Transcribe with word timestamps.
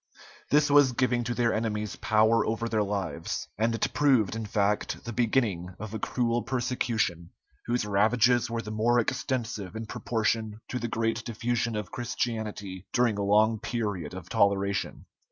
This 0.49 0.71
was 0.71 0.93
giving 0.93 1.23
to 1.25 1.35
their 1.35 1.53
enemies 1.53 1.95
power 1.95 2.43
over 2.43 2.67
their 2.67 2.81
lives, 2.81 3.47
and 3.59 3.75
it 3.75 3.93
proved, 3.93 4.35
in 4.35 4.47
fact, 4.47 5.03
the 5.05 5.13
beginning 5.13 5.75
of 5.77 5.93
a 5.93 5.99
cruel 5.99 6.41
persecution, 6.41 7.29
whose 7.67 7.85
ravages 7.85 8.49
were 8.49 8.63
the 8.63 8.71
more 8.71 8.97
extensive 8.97 9.75
in 9.75 9.85
proportion 9.85 10.59
to 10.69 10.79
the 10.79 10.87
great 10.87 11.23
diffusion 11.23 11.75
of 11.75 11.91
Christianity 11.91 12.87
during 12.93 13.19
a 13.19 13.23
long 13.23 13.59
period 13.59 14.15
of 14.15 14.27
toleration. 14.27 15.05